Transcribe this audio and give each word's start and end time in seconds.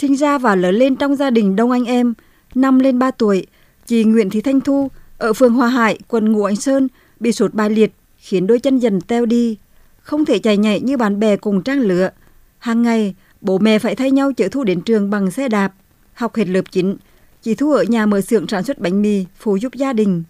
Sinh 0.00 0.16
ra 0.16 0.38
và 0.38 0.54
lớn 0.54 0.74
lên 0.74 0.96
trong 0.96 1.16
gia 1.16 1.30
đình 1.30 1.56
đông 1.56 1.70
anh 1.70 1.84
em, 1.84 2.14
năm 2.54 2.78
lên 2.78 2.98
3 2.98 3.10
tuổi, 3.10 3.46
chị 3.86 4.04
Nguyễn 4.04 4.30
Thị 4.30 4.40
Thanh 4.40 4.60
Thu 4.60 4.90
ở 5.18 5.32
phường 5.32 5.54
Hòa 5.54 5.68
Hải, 5.68 5.98
quận 6.08 6.32
Ngũ 6.32 6.44
Anh 6.44 6.56
Sơn 6.56 6.88
bị 7.20 7.32
sụt 7.32 7.54
bài 7.54 7.70
liệt 7.70 7.92
khiến 8.18 8.46
đôi 8.46 8.58
chân 8.58 8.78
dần 8.78 9.00
teo 9.00 9.26
đi, 9.26 9.56
không 10.00 10.24
thể 10.24 10.38
chạy 10.38 10.56
nhảy 10.56 10.80
như 10.80 10.96
bạn 10.96 11.20
bè 11.20 11.36
cùng 11.36 11.62
trang 11.62 11.80
lứa 11.80 12.10
Hàng 12.58 12.82
ngày, 12.82 13.14
bố 13.40 13.58
mẹ 13.58 13.78
phải 13.78 13.94
thay 13.94 14.10
nhau 14.10 14.32
chở 14.32 14.48
Thu 14.48 14.64
đến 14.64 14.80
trường 14.80 15.10
bằng 15.10 15.30
xe 15.30 15.48
đạp. 15.48 15.74
Học 16.14 16.36
hết 16.36 16.48
lớp 16.48 16.62
9, 16.70 16.96
chị 17.42 17.54
Thu 17.54 17.72
ở 17.72 17.82
nhà 17.82 18.06
mở 18.06 18.20
xưởng 18.20 18.48
sản 18.48 18.64
xuất 18.64 18.78
bánh 18.78 19.02
mì 19.02 19.24
phụ 19.38 19.56
giúp 19.56 19.74
gia 19.74 19.92
đình. 19.92 20.22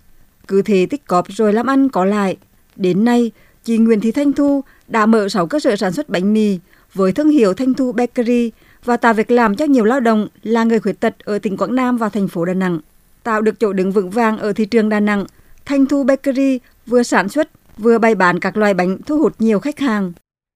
Cứ 0.48 0.62
thế 0.62 0.86
tích 0.90 1.06
cóp 1.06 1.26
rồi 1.28 1.52
làm 1.52 1.66
ăn 1.66 1.88
có 1.88 2.04
lại. 2.04 2.36
Đến 2.76 3.04
nay, 3.04 3.30
chị 3.64 3.78
Nguyễn 3.78 4.00
Thị 4.00 4.12
Thanh 4.12 4.32
Thu 4.32 4.64
đã 4.88 5.06
mở 5.06 5.28
6 5.28 5.46
cơ 5.46 5.60
sở 5.60 5.76
sản 5.76 5.92
xuất 5.92 6.08
bánh 6.08 6.32
mì 6.32 6.58
với 6.94 7.12
thương 7.12 7.30
hiệu 7.30 7.54
Thanh 7.54 7.74
Thu 7.74 7.92
Bakery 7.92 8.50
và 8.84 8.96
tạo 8.96 9.14
việc 9.14 9.30
làm 9.30 9.56
cho 9.56 9.64
nhiều 9.64 9.84
lao 9.84 10.00
động 10.00 10.28
là 10.42 10.64
người 10.64 10.80
khuyết 10.80 11.00
tật 11.00 11.14
ở 11.24 11.38
tỉnh 11.38 11.56
Quảng 11.56 11.74
Nam 11.74 11.96
và 11.96 12.08
thành 12.08 12.28
phố 12.28 12.44
Đà 12.44 12.54
Nẵng. 12.54 12.80
Tạo 13.22 13.42
được 13.42 13.60
chỗ 13.60 13.72
đứng 13.72 13.92
vững 13.92 14.10
vàng 14.10 14.38
ở 14.38 14.52
thị 14.52 14.66
trường 14.66 14.88
Đà 14.88 15.00
Nẵng, 15.00 15.24
Thanh 15.64 15.86
Thu 15.86 16.04
Bakery 16.04 16.58
vừa 16.86 17.02
sản 17.02 17.28
xuất 17.28 17.50
vừa 17.78 17.98
bày 17.98 18.14
bán 18.14 18.40
các 18.40 18.56
loại 18.56 18.74
bánh 18.74 18.98
thu 19.06 19.18
hút 19.18 19.34
nhiều 19.38 19.60
khách 19.60 19.78
hàng. 19.78 20.12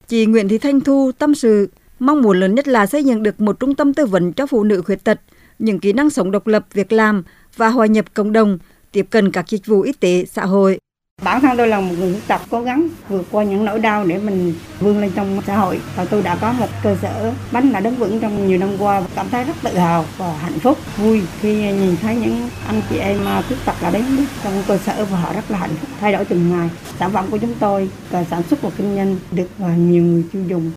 Chị 0.08 0.26
Nguyễn 0.26 0.48
Thị 0.48 0.58
Thanh 0.58 0.80
Thu 0.80 1.12
tâm 1.18 1.34
sự, 1.34 1.68
mong 1.98 2.22
muốn 2.22 2.40
lớn 2.40 2.54
nhất 2.54 2.68
là 2.68 2.86
xây 2.86 3.04
dựng 3.04 3.22
được 3.22 3.40
một 3.40 3.60
trung 3.60 3.74
tâm 3.74 3.94
tư 3.94 4.06
vấn 4.06 4.32
cho 4.32 4.46
phụ 4.46 4.64
nữ 4.64 4.82
khuyết 4.82 5.04
tật, 5.04 5.20
những 5.58 5.78
kỹ 5.78 5.92
năng 5.92 6.10
sống 6.10 6.30
độc 6.30 6.46
lập, 6.46 6.66
việc 6.72 6.92
làm 6.92 7.22
và 7.56 7.68
hòa 7.68 7.86
nhập 7.86 8.04
cộng 8.14 8.32
đồng, 8.32 8.58
tiếp 8.92 9.06
cận 9.10 9.30
các 9.30 9.48
dịch 9.48 9.66
vụ 9.66 9.80
y 9.80 9.92
tế, 9.92 10.24
xã 10.24 10.44
hội. 10.44 10.78
Bản 11.24 11.40
thân 11.40 11.56
tôi 11.56 11.68
là 11.68 11.80
một 11.80 11.94
người 11.98 12.12
khuyết 12.12 12.26
tật 12.28 12.40
cố 12.50 12.62
gắng 12.62 12.88
vượt 13.08 13.26
qua 13.30 13.44
những 13.44 13.64
nỗi 13.64 13.78
đau 13.78 14.04
để 14.04 14.18
mình 14.18 14.54
vươn 14.80 15.00
lên 15.00 15.10
trong 15.14 15.40
xã 15.46 15.56
hội. 15.56 15.80
Và 15.96 16.04
tôi 16.04 16.22
đã 16.22 16.36
có 16.40 16.52
một 16.52 16.66
cơ 16.82 16.96
sở 17.02 17.32
bánh 17.52 17.72
đã 17.72 17.80
đứng 17.80 17.94
vững 17.94 18.20
trong 18.20 18.48
nhiều 18.48 18.58
năm 18.58 18.68
qua. 18.78 19.02
Cảm 19.14 19.28
thấy 19.28 19.44
rất 19.44 19.56
tự 19.62 19.76
hào 19.78 20.04
và 20.18 20.32
hạnh 20.32 20.58
phúc, 20.58 20.78
vui 20.96 21.22
khi 21.40 21.54
nhìn 21.54 21.96
thấy 21.96 22.16
những 22.16 22.48
anh 22.66 22.82
chị 22.90 22.98
em 22.98 23.24
à, 23.24 23.42
khuyết 23.48 23.56
tật 23.64 23.74
đã 23.82 23.90
đến 23.90 24.04
trong 24.44 24.62
cơ 24.68 24.78
sở 24.78 25.04
và 25.04 25.20
họ 25.20 25.32
rất 25.32 25.50
là 25.50 25.58
hạnh 25.58 25.74
phúc, 25.80 25.90
thay 26.00 26.12
đổi 26.12 26.24
từng 26.24 26.50
ngày. 26.50 26.70
Sản 26.98 27.10
phẩm 27.12 27.26
của 27.30 27.38
chúng 27.38 27.54
tôi 27.60 27.90
và 28.10 28.24
sản 28.24 28.42
xuất 28.42 28.62
và 28.62 28.70
kinh 28.76 28.96
doanh 28.96 29.16
được 29.32 29.48
à, 29.58 29.76
nhiều 29.76 30.02
người 30.02 30.24
tiêu 30.32 30.42
dùng. 30.48 30.70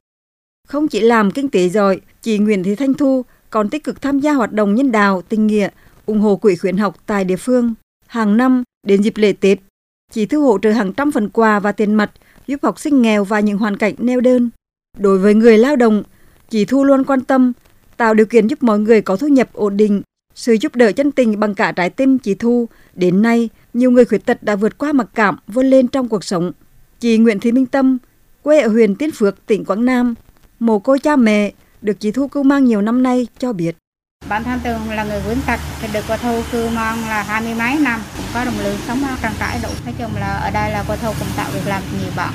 Không 0.68 0.88
chỉ 0.88 1.00
làm 1.00 1.32
kinh 1.32 1.50
tế 1.50 1.70
giỏi, 1.70 2.02
chị 2.22 2.38
Nguyễn 2.38 2.64
Thị 2.64 2.76
Thanh 2.76 2.94
Thu 2.94 3.26
còn 3.50 3.70
tích 3.70 3.84
cực 3.84 4.02
tham 4.02 4.20
gia 4.20 4.34
hoạt 4.34 4.52
động 4.52 4.76
nhân 4.76 4.92
đạo, 4.92 5.22
tình 5.30 5.48
nghĩa, 5.48 5.70
ủng 6.06 6.22
hộ 6.22 6.36
quỹ 6.36 6.56
khuyến 6.56 6.78
học 6.78 6.96
tại 7.06 7.24
địa 7.24 7.36
phương. 7.36 7.74
Hàng 8.08 8.38
năm, 8.38 8.64
đến 8.88 9.02
dịp 9.02 9.14
lễ 9.18 9.34
Tết, 9.34 9.60
chị 10.16 10.26
Thu 10.26 10.42
hỗ 10.42 10.58
trợ 10.60 10.72
hàng 10.72 10.94
trăm 10.94 11.12
phần 11.12 11.30
quà 11.30 11.60
và 11.60 11.72
tiền 11.72 11.94
mặt 11.94 12.12
giúp 12.48 12.60
học 12.64 12.80
sinh 12.80 13.02
nghèo 13.02 13.24
và 13.24 13.40
những 13.40 13.58
hoàn 13.58 13.78
cảnh 13.78 13.94
neo 13.98 14.22
đơn. 14.22 14.50
Đối 14.98 15.18
với 15.18 15.34
người 15.34 15.58
lao 15.58 15.76
động, 15.76 16.04
chị 16.50 16.66
Thu 16.66 16.84
luôn 16.84 17.04
quan 17.04 17.22
tâm, 17.22 17.54
tạo 17.98 18.14
điều 18.14 18.26
kiện 18.26 18.48
giúp 18.48 18.64
mọi 18.64 18.80
người 18.80 19.02
có 19.02 19.16
thu 19.16 19.28
nhập 19.28 19.50
ổn 19.54 19.78
định. 19.78 20.02
Sự 20.36 20.54
giúp 20.62 20.76
đỡ 20.76 20.92
chân 20.92 21.12
tình 21.12 21.40
bằng 21.40 21.56
cả 21.56 21.72
trái 21.72 21.90
tim 21.90 22.18
chị 22.18 22.36
Thu, 22.36 22.68
đến 22.94 23.22
nay, 23.22 23.50
nhiều 23.74 23.92
người 23.92 24.06
khuyết 24.06 24.26
tật 24.26 24.44
đã 24.44 24.56
vượt 24.56 24.78
qua 24.78 24.94
mặc 24.94 25.08
cảm, 25.16 25.38
vươn 25.48 25.66
lên 25.66 25.88
trong 25.88 26.08
cuộc 26.08 26.24
sống. 26.24 26.52
Chị 27.00 27.18
Nguyễn 27.18 27.40
Thị 27.40 27.52
Minh 27.52 27.66
Tâm, 27.66 27.98
quê 28.42 28.62
ở 28.62 28.68
huyện 28.68 28.96
Tiên 28.96 29.12
Phước, 29.12 29.46
tỉnh 29.46 29.66
Quảng 29.66 29.86
Nam, 29.86 30.16
mồ 30.60 30.80
côi 30.80 31.00
cha 31.00 31.16
mẹ, 31.16 31.54
được 31.82 32.00
chị 32.00 32.12
Thu 32.12 32.28
cưu 32.28 32.44
mang 32.44 32.66
nhiều 32.66 32.82
năm 32.82 33.04
nay 33.04 33.28
cho 33.40 33.54
biết. 33.54 33.76
Bản 34.30 34.44
thân 34.44 34.60
tôi 34.64 34.74
là 34.96 35.04
người 35.04 35.22
khuyết 35.26 35.36
tật, 35.48 35.60
thì 35.82 35.88
được 35.94 36.00
cô 36.08 36.18
Thu 36.18 36.42
cư 36.52 36.66
mon 36.66 37.00
là 37.00 37.24
hai 37.24 37.42
mươi 37.42 37.54
mấy 37.54 37.80
năm, 37.80 38.00
cũng 38.18 38.26
có 38.34 38.46
đồng 38.46 38.54
lương 38.64 38.76
sống 38.88 39.00
trang 39.22 39.34
trải 39.40 39.60
đủ. 39.64 39.70
Nói 39.86 39.94
chung 39.98 40.12
là 40.20 40.36
ở 40.36 40.52
đây 40.52 40.72
là 40.72 40.84
cô 40.88 40.96
Thu 41.02 41.12
cũng 41.20 41.28
tạo 41.38 41.50
việc 41.54 41.60
làm 41.66 41.84
nhiều 42.00 42.12
bạn. 42.18 42.34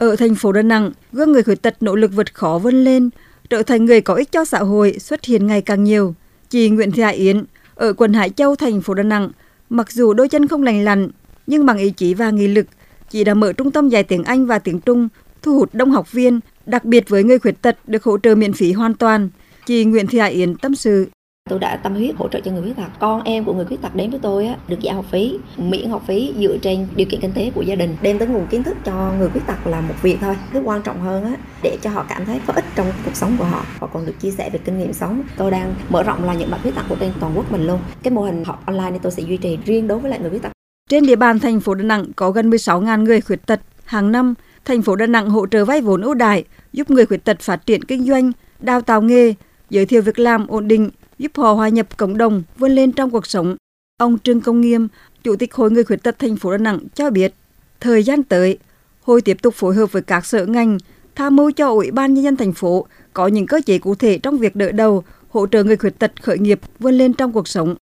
Ở 0.00 0.16
thành 0.16 0.34
phố 0.34 0.52
Đà 0.52 0.62
Nẵng, 0.62 0.92
gương 1.12 1.32
người 1.32 1.42
khuyết 1.42 1.62
tật 1.62 1.76
nỗ 1.80 1.96
lực 1.96 2.10
vượt 2.14 2.34
khó 2.34 2.58
vươn 2.58 2.84
lên, 2.84 3.10
trở 3.50 3.62
thành 3.62 3.84
người 3.84 4.00
có 4.00 4.14
ích 4.14 4.32
cho 4.32 4.44
xã 4.44 4.58
hội 4.58 4.98
xuất 4.98 5.24
hiện 5.24 5.46
ngày 5.46 5.62
càng 5.62 5.84
nhiều. 5.84 6.14
Chị 6.50 6.70
Nguyễn 6.70 6.92
Thị 6.92 7.02
Hải 7.02 7.14
Yến 7.14 7.44
ở 7.74 7.92
quận 7.92 8.12
Hải 8.12 8.30
Châu, 8.30 8.56
thành 8.56 8.80
phố 8.80 8.94
Đà 8.94 9.02
Nẵng, 9.02 9.30
mặc 9.70 9.92
dù 9.92 10.12
đôi 10.14 10.28
chân 10.28 10.48
không 10.48 10.62
lành 10.62 10.84
lặn, 10.84 11.08
nhưng 11.46 11.66
bằng 11.66 11.78
ý 11.78 11.90
chí 11.90 12.14
và 12.14 12.30
nghị 12.30 12.48
lực, 12.48 12.66
chị 13.10 13.24
đã 13.24 13.34
mở 13.34 13.52
trung 13.52 13.70
tâm 13.70 13.88
dạy 13.88 14.02
tiếng 14.02 14.24
Anh 14.24 14.46
và 14.46 14.58
tiếng 14.58 14.80
Trung, 14.80 15.08
thu 15.42 15.58
hút 15.58 15.70
đông 15.72 15.90
học 15.90 16.12
viên, 16.12 16.40
đặc 16.66 16.84
biệt 16.84 17.08
với 17.08 17.24
người 17.24 17.38
khuyết 17.38 17.62
tật 17.62 17.78
được 17.86 18.04
hỗ 18.04 18.18
trợ 18.18 18.34
miễn 18.34 18.52
phí 18.52 18.72
hoàn 18.72 18.94
toàn. 18.94 19.28
Chị 19.66 19.84
Nguyễn 19.84 20.06
Thị 20.06 20.18
Hải 20.18 20.32
Yến 20.32 20.54
tâm 20.54 20.74
sự. 20.74 21.10
Tôi 21.50 21.58
đã 21.58 21.76
tâm 21.76 21.94
huyết 21.94 22.14
hỗ 22.16 22.28
trợ 22.28 22.40
cho 22.40 22.50
người 22.50 22.62
khuyết 22.62 22.76
tật. 22.76 22.88
Con 22.98 23.22
em 23.22 23.44
của 23.44 23.54
người 23.54 23.64
khuyết 23.64 23.82
tật 23.82 23.94
đến 23.94 24.10
với 24.10 24.20
tôi 24.22 24.46
á, 24.46 24.56
được 24.68 24.76
giảm 24.82 24.94
học 24.94 25.04
phí, 25.10 25.38
miễn 25.56 25.90
học 25.90 26.02
phí 26.06 26.34
dựa 26.38 26.56
trên 26.62 26.88
điều 26.96 27.06
kiện 27.10 27.20
kinh 27.20 27.32
tế 27.32 27.50
của 27.54 27.62
gia 27.62 27.74
đình. 27.74 27.96
Đem 28.02 28.18
tới 28.18 28.28
nguồn 28.28 28.46
kiến 28.46 28.62
thức 28.62 28.76
cho 28.84 29.12
người 29.18 29.28
khuyết 29.28 29.46
tật 29.46 29.66
là 29.66 29.80
một 29.80 29.94
việc 30.02 30.18
thôi. 30.20 30.36
Thứ 30.52 30.60
quan 30.64 30.82
trọng 30.82 31.00
hơn 31.00 31.24
á, 31.24 31.36
để 31.62 31.78
cho 31.82 31.90
họ 31.90 32.06
cảm 32.08 32.24
thấy 32.24 32.40
có 32.46 32.52
ích 32.52 32.64
trong 32.74 32.86
cuộc 33.04 33.16
sống 33.16 33.36
của 33.38 33.44
họ. 33.44 33.66
Họ 33.78 33.86
còn 33.86 34.06
được 34.06 34.14
chia 34.20 34.30
sẻ 34.30 34.50
về 34.50 34.58
kinh 34.64 34.78
nghiệm 34.78 34.92
sống. 34.92 35.22
Tôi 35.36 35.50
đang 35.50 35.74
mở 35.88 36.02
rộng 36.02 36.24
là 36.24 36.34
những 36.34 36.50
bạn 36.50 36.60
khuyết 36.62 36.74
tật 36.74 36.82
của 36.88 36.96
trên 37.00 37.12
toàn 37.20 37.32
quốc 37.36 37.52
mình 37.52 37.66
luôn. 37.66 37.80
Cái 38.02 38.12
mô 38.12 38.22
hình 38.22 38.44
học 38.44 38.62
online 38.66 38.90
này 38.90 39.00
tôi 39.02 39.12
sẽ 39.12 39.22
duy 39.22 39.36
trì 39.36 39.58
riêng 39.64 39.88
đối 39.88 39.98
với 39.98 40.10
lại 40.10 40.20
người 40.20 40.30
khuyết 40.30 40.42
tật. 40.42 40.52
Trên 40.90 41.06
địa 41.06 41.16
bàn 41.16 41.38
thành 41.38 41.60
phố 41.60 41.74
Đà 41.74 41.84
Nẵng 41.84 42.04
có 42.16 42.30
gần 42.30 42.50
16.000 42.50 43.04
người 43.04 43.20
khuyết 43.20 43.46
tật. 43.46 43.60
Hàng 43.84 44.12
năm, 44.12 44.34
thành 44.64 44.82
phố 44.82 44.96
Đà 44.96 45.06
Nẵng 45.06 45.30
hỗ 45.30 45.46
trợ 45.46 45.64
vay 45.64 45.80
vốn 45.80 46.02
ưu 46.02 46.14
đãi 46.14 46.44
giúp 46.72 46.90
người 46.90 47.06
khuyết 47.06 47.24
tật 47.24 47.40
phát 47.40 47.66
triển 47.66 47.84
kinh 47.84 48.06
doanh, 48.06 48.32
đào 48.60 48.80
tạo 48.80 49.02
nghề, 49.02 49.34
giới 49.72 49.86
thiệu 49.86 50.02
việc 50.02 50.18
làm 50.18 50.46
ổn 50.46 50.68
định, 50.68 50.90
giúp 51.18 51.32
họ 51.36 51.52
hòa 51.52 51.68
nhập 51.68 51.96
cộng 51.96 52.18
đồng, 52.18 52.42
vươn 52.58 52.72
lên 52.72 52.92
trong 52.92 53.10
cuộc 53.10 53.26
sống. 53.26 53.56
Ông 53.98 54.18
Trương 54.18 54.40
Công 54.40 54.60
Nghiêm, 54.60 54.88
Chủ 55.24 55.36
tịch 55.36 55.54
Hội 55.54 55.70
Người 55.70 55.84
Khuyết 55.84 56.02
tật 56.02 56.18
thành 56.18 56.36
phố 56.36 56.50
Đà 56.50 56.58
Nẵng 56.58 56.80
cho 56.94 57.10
biết, 57.10 57.34
thời 57.80 58.02
gian 58.02 58.22
tới, 58.22 58.58
hội 59.02 59.20
tiếp 59.20 59.36
tục 59.42 59.54
phối 59.54 59.74
hợp 59.74 59.92
với 59.92 60.02
các 60.02 60.26
sở 60.26 60.46
ngành, 60.46 60.78
tham 61.14 61.36
mưu 61.36 61.50
cho 61.50 61.68
Ủy 61.68 61.90
ban 61.90 62.14
nhân 62.14 62.24
dân 62.24 62.36
thành 62.36 62.52
phố 62.52 62.86
có 63.12 63.26
những 63.26 63.46
cơ 63.46 63.60
chế 63.66 63.78
cụ 63.78 63.94
thể 63.94 64.18
trong 64.18 64.38
việc 64.38 64.56
đỡ 64.56 64.72
đầu, 64.72 65.04
hỗ 65.28 65.46
trợ 65.46 65.64
người 65.64 65.76
khuyết 65.76 65.98
tật 65.98 66.22
khởi 66.22 66.38
nghiệp 66.38 66.60
vươn 66.78 66.94
lên 66.94 67.12
trong 67.12 67.32
cuộc 67.32 67.48
sống. 67.48 67.74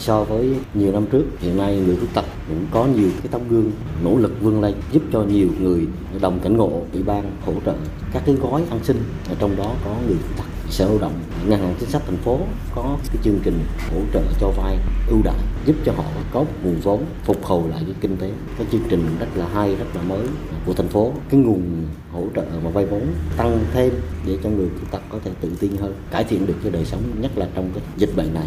So 0.00 0.24
với 0.24 0.56
nhiều 0.74 0.92
năm 0.92 1.06
trước, 1.12 1.24
hiện 1.38 1.56
nay 1.56 1.82
người 1.86 1.96
khuyết 1.96 2.08
tật 2.14 2.24
cũng 2.48 2.66
có 2.70 2.86
nhiều 2.86 3.10
cái 3.18 3.28
tấm 3.30 3.40
gương 3.48 3.72
nỗ 4.04 4.16
lực 4.16 4.32
vươn 4.40 4.60
lên 4.60 4.74
giúp 4.92 5.02
cho 5.12 5.22
nhiều 5.22 5.48
người 5.60 5.86
đồng 6.20 6.40
cảnh 6.40 6.56
ngộ 6.56 6.82
ủy 6.92 7.02
ban 7.02 7.36
hỗ 7.44 7.52
trợ 7.66 7.74
các 8.12 8.22
cái 8.26 8.34
gói 8.34 8.62
an 8.70 8.80
sinh 8.82 9.02
ở 9.28 9.36
trong 9.38 9.56
đó 9.56 9.74
có 9.84 9.96
người 10.06 10.16
khuyết 10.16 10.36
tật 10.36 10.44
sở 10.72 10.84
lao 10.84 10.98
động. 10.98 11.12
Ngân 11.46 11.60
hàng 11.60 11.74
chính 11.80 11.88
sách 11.88 12.02
thành 12.06 12.16
phố 12.16 12.38
có 12.74 12.96
cái 13.06 13.16
chương 13.24 13.38
trình 13.42 13.64
hỗ 13.90 14.00
trợ 14.12 14.22
cho 14.40 14.48
vay, 14.48 14.78
ưu 15.08 15.18
đãi, 15.24 15.38
giúp 15.66 15.76
cho 15.84 15.92
họ 15.92 16.04
có 16.32 16.44
nguồn 16.64 16.80
vốn 16.82 17.04
phục 17.24 17.44
hồi 17.44 17.68
lại 17.68 17.82
cái 17.86 17.94
kinh 18.00 18.16
tế. 18.16 18.30
Cái 18.58 18.66
chương 18.72 18.82
trình 18.88 19.16
rất 19.20 19.26
là 19.34 19.48
hay, 19.54 19.76
rất 19.76 19.84
là 19.94 20.02
mới 20.02 20.26
của 20.66 20.72
thành 20.72 20.88
phố. 20.88 21.12
Cái 21.30 21.40
nguồn 21.40 21.86
hỗ 22.12 22.24
trợ 22.36 22.44
và 22.64 22.70
vay 22.70 22.86
vốn 22.86 23.06
tăng 23.36 23.64
thêm 23.72 23.92
để 24.26 24.38
cho 24.42 24.50
người 24.50 24.68
khuyết 24.68 24.90
tật 24.90 25.02
có 25.08 25.18
thể 25.24 25.30
tự 25.40 25.52
tin 25.60 25.76
hơn, 25.76 25.94
cải 26.10 26.24
thiện 26.24 26.46
được 26.46 26.54
cái 26.62 26.72
đời 26.72 26.84
sống, 26.84 27.02
nhất 27.20 27.30
là 27.38 27.48
trong 27.54 27.70
cái 27.74 27.82
dịch 27.96 28.16
bệnh 28.16 28.34
này. 28.34 28.46